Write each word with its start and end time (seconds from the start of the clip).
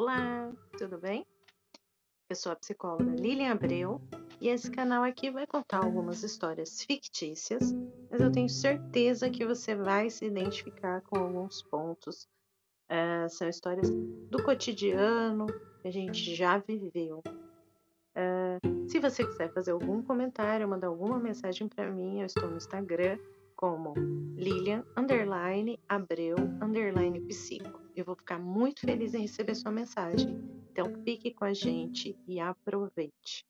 Olá, 0.00 0.52
tudo 0.78 0.96
bem? 0.96 1.26
Eu 2.30 2.36
sou 2.36 2.52
a 2.52 2.54
psicóloga 2.54 3.16
Lilian 3.16 3.50
Abreu 3.50 4.00
e 4.40 4.48
esse 4.48 4.70
canal 4.70 5.02
aqui 5.02 5.28
vai 5.28 5.44
contar 5.44 5.78
algumas 5.78 6.22
histórias 6.22 6.80
fictícias, 6.86 7.72
mas 8.08 8.20
eu 8.20 8.30
tenho 8.30 8.48
certeza 8.48 9.28
que 9.28 9.44
você 9.44 9.74
vai 9.74 10.08
se 10.08 10.24
identificar 10.24 11.00
com 11.00 11.18
alguns 11.18 11.62
pontos. 11.62 12.28
Uh, 12.88 13.28
são 13.28 13.48
histórias 13.48 13.90
do 13.90 14.40
cotidiano 14.44 15.46
que 15.82 15.88
a 15.88 15.90
gente 15.90 16.32
já 16.32 16.58
viveu. 16.58 17.20
Uh, 18.14 18.88
se 18.88 19.00
você 19.00 19.26
quiser 19.26 19.52
fazer 19.52 19.72
algum 19.72 20.00
comentário, 20.00 20.68
mandar 20.68 20.86
alguma 20.86 21.18
mensagem 21.18 21.68
para 21.68 21.90
mim, 21.90 22.20
eu 22.20 22.26
estou 22.26 22.48
no 22.48 22.56
Instagram 22.56 23.18
como 23.58 23.92
Lilian 24.36 24.84
underline 24.96 25.80
Abreu 25.88 26.36
underline 26.62 27.20
Psico. 27.22 27.82
Eu 27.96 28.04
vou 28.04 28.14
ficar 28.14 28.38
muito 28.38 28.82
feliz 28.82 29.14
em 29.14 29.22
receber 29.22 29.56
sua 29.56 29.72
mensagem. 29.72 30.38
Então 30.70 30.94
fique 31.02 31.32
com 31.32 31.44
a 31.44 31.52
gente 31.52 32.16
e 32.28 32.38
aproveite. 32.38 33.44